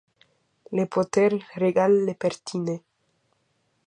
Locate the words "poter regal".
0.95-1.93